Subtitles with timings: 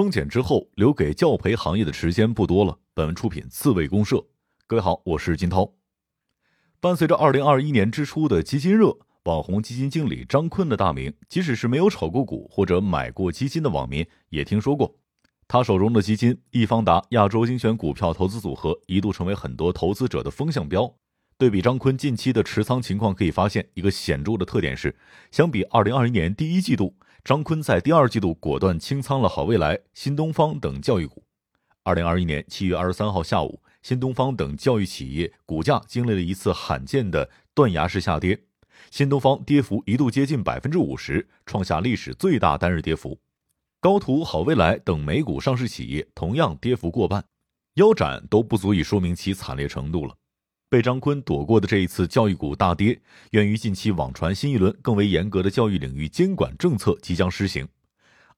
[0.00, 2.78] 双减之后，留给教培行业的时间不多了。
[2.94, 4.24] 本文出品自卫公社，
[4.66, 5.74] 各位好，我是金涛。
[6.80, 14.96] 伴随着二零二一年之初的基金热，网红基金经理张坤的大名，即使是没有炒过股或者买过基金的网民也听说过。
[15.46, 20.90] 他手中的基金易方达亚洲精选股票投资组合一度成为很多投资者的风向标。
[21.36, 24.96] 对比张坤近期的持仓情况，可以发现一个显著的特点是，
[25.30, 26.96] 相比二零二一年第一季度。
[27.22, 31.22] 张坤在第二季度果断清仓了好未来、新东方等教育股。
[31.82, 38.38] 二零二一年七月二十三号下午，新东方等教育企业股价经历了一次罕见的断崖式下跌，
[38.90, 43.18] 新东方跌幅一度接近百分之五十，创下历史最大单日跌幅。
[43.80, 47.24] 高途、好未来等美股上市企业同样跌幅过半，
[47.74, 50.14] 腰斩都不足以说明其惨烈程度了。
[50.70, 52.96] 被张坤躲过的这一次教育股大跌，
[53.32, 57.66] 源于近期网传新一轮更为严格的教育领域监管政策即将施行。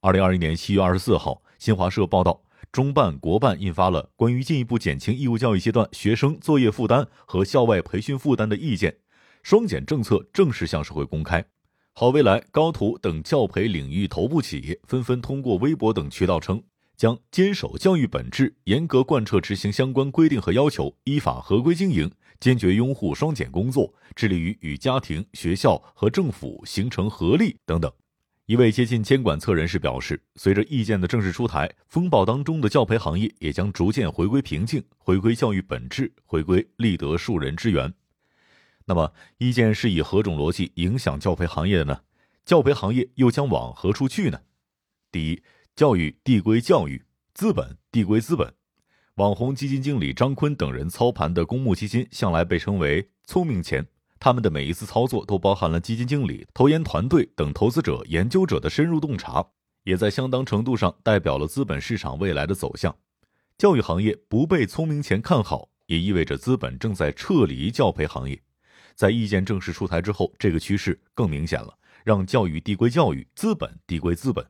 [0.00, 8.96] 二零二一年七月二十四号，新华社报道，中办国办印发了关于进一步减轻义务教育阶段学生作业负担和校外培训负担的意见，
[9.42, 11.44] 双减政策正式向社会公开。
[11.92, 16.62] 好未来、高途等教培领域头部企业纷纷通过微博等渠道称。
[16.94, 22.08] 将坚守教育本质，严格贯彻执行相关规定和要求，依法合规经营，
[22.42, 27.88] 坚决拥护双减工作，致力于与家庭、学校和政府形成合力等等。
[28.46, 37.94] 一位接近监管侧人士表示，随着意见的正式出台，风暴当中的教培行业也将逐渐回归平静，回归教育本质，回归立德树人之源。
[38.86, 42.00] 那么，意见是以何种逻辑影响教培行业的呢？
[42.44, 44.40] 教培行业又将往何处去呢？
[45.12, 45.40] 第一。
[45.74, 48.52] 教育递归教育，资本递归资本。
[49.16, 53.86] 网红基金经理张坤等人操盘的公募基金向来被称为“聪明钱”，
[54.18, 59.46] 他们的每一次操作都包含了基金经理、投研团队等投资者、研究者的深入洞察，
[59.84, 62.96] 也在相当程度上代表了资本市场未来的走向。
[63.58, 68.40] 教育行业不被聪明钱看好，也意味着资本正在撤离教培行业。
[68.94, 74.42] 在意见正式出台之后，这个趋势更明显了，让教育递归教育，资本递归资本。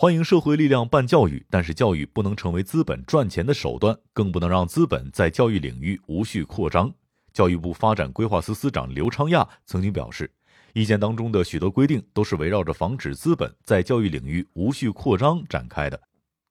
[0.00, 6.94] 欢迎社会力量办教育，但是教育不能成为资本赚钱的手段，更不能让资本在教育领域无序扩张。
[7.32, 10.30] 教育部发展规划司司长刘昌亚曾经表示，
[10.72, 16.00] 意见当中的许多规定都是围绕着防止资本在教育领域无序扩张展开的，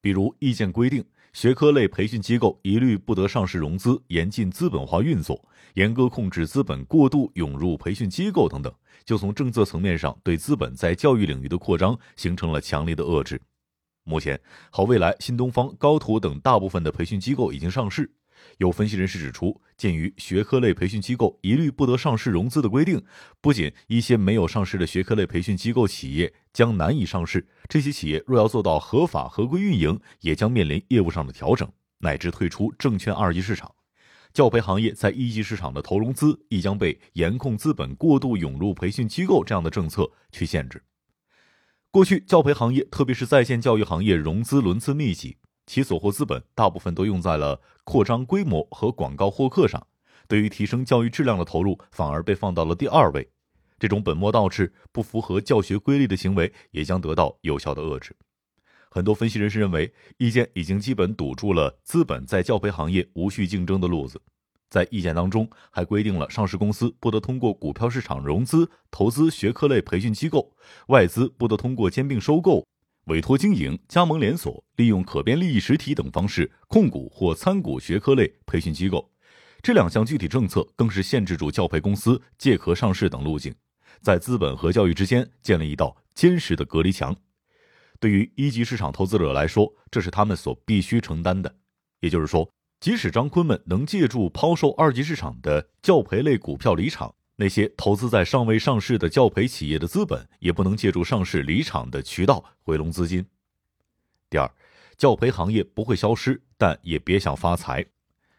[0.00, 1.04] 比如意见规定。
[1.36, 8.72] 学科类培训机构一律不得上市融资，严禁资本化运作，严格控制资本过度涌入培训机构等等，
[9.04, 13.38] 就从政策层面上对资本在教育领域的扩张形成了强烈的遏制。
[14.04, 18.10] 目前，好未来、新东方、高途等大部分的培训机构已经上市。
[18.58, 23.02] 有分析人士指出，鉴于学科类培训机构一律不得上市融资的规定，
[23.40, 33.72] 不仅一些没有上市的学科类培训机构企业将难以上市，这些企业若要做到合法合规运营，也将面临业务上的调整，乃至退出证券二级市场。
[34.32, 40.82] 教培行业在一级市场的投融资，亦将被严控资本过度涌入培训机构这样的政策去限制。
[41.90, 45.38] 过去，教培行业，特别是在线教育行业，融资轮次密集。
[45.66, 49.86] 其所获资本大部分都用在了扩张规模和广告获客上，
[50.28, 53.28] 对于提升教育质量的投入反而被放到了第二位。
[53.78, 58.16] 这种本末倒置、不符合教学规律的行为也将得到有效的遏制。
[58.88, 64.22] 很多分析人士认为，意见已经基本堵住了资本在教培行业无序竞争的路子。
[64.70, 70.54] 在意见当中，还规定了上市公司不得通过股票市场融资投资学科类培训机构，
[70.88, 72.66] 外资不得通过兼并收购。
[73.06, 79.08] 委托经营、加盟连锁、利用可变利益实体等方式控股或参股学科类培训机构，
[79.62, 83.54] 这两项具体政策更是限制住教培公司借壳上市等路径，
[84.02, 87.14] 在资本和教育之间建立一道坚实的隔离墙。
[88.00, 91.54] 对于一级市场投资者来说，这是他们所必须承担的。
[92.00, 92.50] 也就是说，
[92.80, 97.14] 即使张坤们能借助抛售二级市场的教培类股票离场。
[97.36, 103.24] 那些投资在尚未上市的教培企业的资本，也不能借助上市离场的渠道回笼资金。
[104.30, 104.50] 第二，
[104.96, 107.84] 教培行业不会消失，但也别想发财。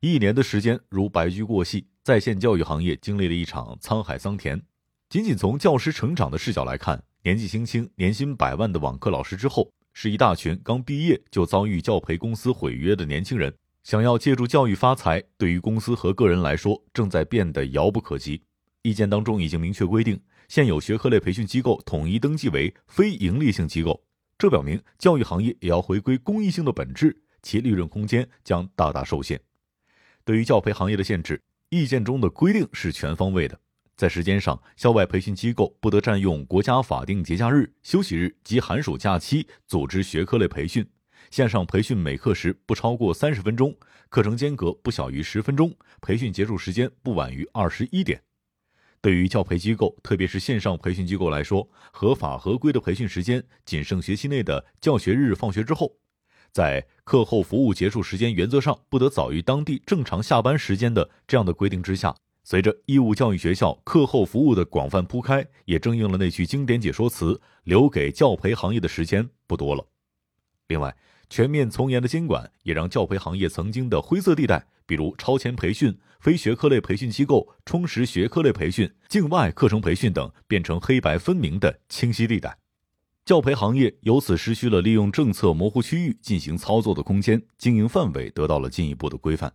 [0.00, 4.62] 一年的时间如白驹过隙，在线教育行业经历了一场沧海桑田。
[5.10, 13.54] 仅仅从教师成长的视角来看，年纪轻轻、年薪百万的网课老师之后，是一大群刚毕业就遭遇教培公司毁约的年轻人。
[13.82, 18.42] 想要借助教育发财，对于公司和个人来说，正在变得遥不可及。
[18.82, 24.02] 意见当中已经明确规定，现有学科类培训机构统一登记为非营利性机构，
[24.38, 29.40] 这表明教育行业也要回归公益性的本质，其利润空间将大大受限。
[30.24, 33.58] 对于教培行业的限制，意见中的规定是全方位的。
[33.96, 40.88] 在时间上，校外培训机构不得占用国家法定节假日、休息日及寒暑假期组织学科类培训，
[41.32, 43.76] 线上培训每课时不超过三十分钟，
[44.08, 48.22] 课程间隔不小于十分钟，培训结束时间不晚于二十一点。
[49.00, 55.92] 对于教培机构，特别是线上培训机构来说，合法合规的培训时间仅剩学期内的教学日放学之后，
[56.50, 69.86] 在课后服务结束时间原则上不得早于当地正常下班时间的这样的规定之下，随着义务教育学校课后服务的广泛铺开，也正应了那句经典解说词：留给教培行业的时间不多了。
[70.66, 70.96] 另外，
[71.30, 74.66] 全面从严的监管也让教培行业曾经的灰色地带。
[74.88, 82.56] 比如超前培训、非学科类培训机构充实学科类培训、境外课程培训等，变成黑白分明的清晰地带，
[83.26, 89.52] 教培行业由此失去了利用政策模糊区域进行操作的空间，经营范围得到了进一步的规范。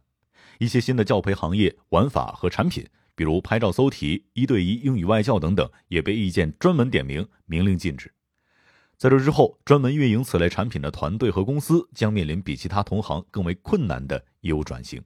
[0.60, 2.86] 一些新的教培行业玩法和产品，
[3.16, 8.14] 比如拍照搜题、一对一英语外教等等，也被意见专门点名，明令禁止。
[9.00, 15.04] 在这之后，专门运营此类产品的团队和公司将面临比其他同行更为困难的业务转型。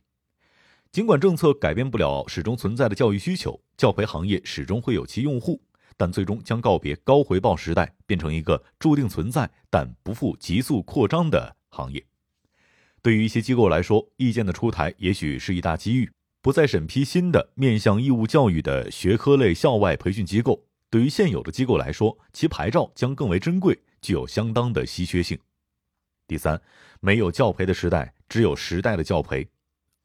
[0.98, 5.62] 尽管政策改变不了始终存在的教育需求，教培行业始终会有其用户，
[5.96, 12.04] 但最终将告别高回报时代，变成一个注定存在但不复急速扩张的行业。
[13.04, 16.10] 对于一些机构来说，意见的出台也许是一大机遇，
[16.42, 20.66] 不再审批新的面向义务教育的学科类校外培训机构。
[20.90, 25.38] 对于现有的机构来说，其牌照将更为珍贵，具有相当的稀缺性。
[26.28, 26.60] 第三，
[27.02, 29.48] 没有教培的时代，只有时代的教培。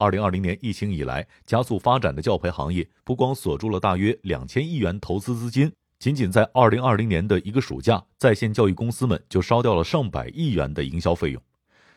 [0.02, 5.70] 二零二零年疫情以来加速发展的教培行业，不光锁住了大约两千亿元投资资金，
[6.00, 11.40] 仅仅在二零二零年的一个暑假，在线教育公司们就烧掉了上百亿元的营销费用。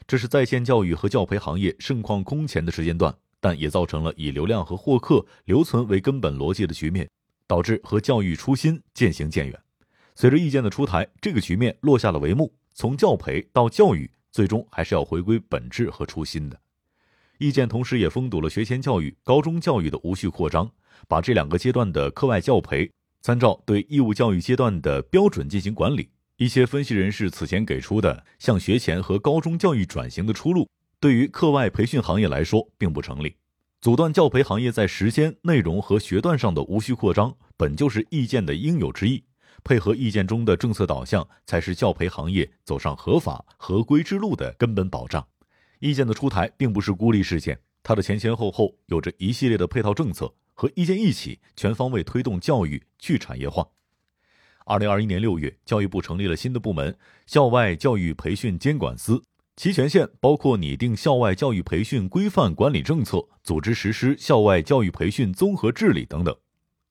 [0.06, 7.10] 这是在线教育和教培行业盛况空前的时间段，但也造成了以流量和获客留存为根本逻辑的局面，
[7.48, 9.60] 导致和教育初心渐行渐远。
[10.14, 12.54] 随着意见的出台，这个局面落下了帷幕。
[12.76, 16.60] 从教培到教育，最终还是要回归本质和初心的。
[17.38, 20.72] 意见同时也封堵了学前教育、高中教育的无序扩张，
[21.08, 22.90] 把这两个阶段的课外教培
[23.22, 26.10] 参照对义务教育阶段的标准进行管理。
[26.38, 33.36] 一些分析人士此前给出的向学前和高中教育转型的出路，对于课外培训行业来说并不成立。
[33.80, 39.24] 阻断教培行业在时间、内容和学段上的无序扩张，本就是意见的应有之义。
[39.64, 45.26] 配合意见中的政策导向，才是教培行业走上合法合规之路的根本保障。
[45.80, 53.68] 意见的出台并不是孤立事件，它的前前后后有着一系列的配套政策，和意见一起全方位推动教育去产业化。
[54.66, 59.24] 二零二一年六月，教育部成立了新的部门——校外教育培训监管司，
[59.56, 66.36] 其权限包括拟定校外教育培训规范管理政策、组织实施校外教育培训综合治理等等。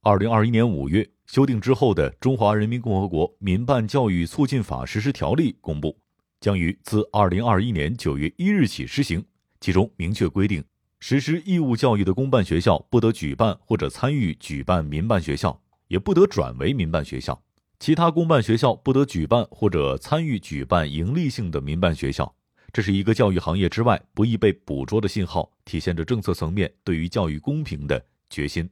[0.02, 5.98] 二零二一年五月，修订之后的《中华人民共和国民办教育促进法实施条例》公布。
[6.44, 9.24] 将于自二零二一年九月一日起施行，
[9.60, 10.62] 其中明确规定，
[11.00, 15.58] 实施义务教育的公办学校不得举办或者参与举办民办学校，
[15.88, 17.32] 也不得转为民办学校；
[17.80, 22.34] 其他公办学校不得举办或者参与举办盈利性的民办学校。
[22.74, 28.68] 这是一个教育行业之外不易被捕捉的信号，体现着政策层面对于教育公平的决心。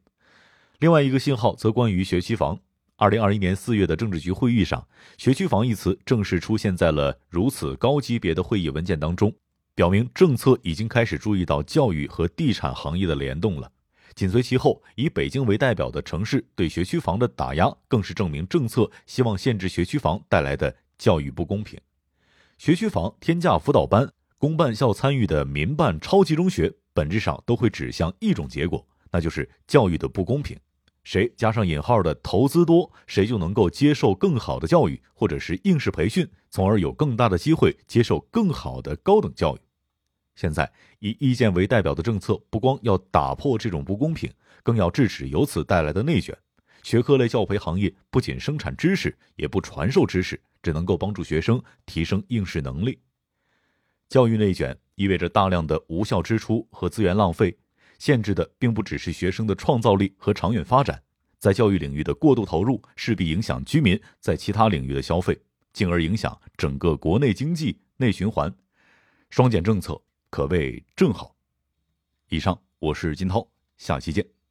[0.81, 2.61] 另外一个信号则关于学区房。
[2.97, 4.87] 二零二一年四月的政治局会议上
[5.19, 9.35] ，“学区房”一词正式出现在了如此高级别的会议文件当中，
[9.75, 13.73] 表明政策已经开始注意到教育和地产行业的联动了。
[14.14, 21.81] 紧随其后，以北京为代表的城市对学区房的打压，更是证明政策希望限制学区房带来的教育不公平。
[22.59, 30.57] 学区房、天价辅导班、公办校参与的民办超级中学，本质上都会指向一种结果，那就是教育的不公平。
[31.04, 39.61] 谁加上引号的投资多，谁就能够接受更好的教育，或者是应试培训，从而有更大的机会接受更好的高等教育。
[40.35, 44.32] 现在以意见为代表的政策，不光要打破这种不公平，
[44.62, 46.37] 更要制止由此带来的内卷。
[46.82, 52.99] 学科类教培行业不仅生产知识，也不传授知识，只能够帮助学生提升应试能力。
[54.09, 57.56] 教育内卷意味着大量的无效支出和资源浪费。
[58.02, 61.00] 限制的并不只是学生的创造力和长远发展，
[61.38, 65.40] 在教育领域的过度投入势必影响居民在其他领域的消费，
[65.73, 68.52] 进而影响整个国内经济内循环。
[69.30, 71.37] 双减政策可谓正好。
[72.28, 74.41] 以上，我是金涛，下期见。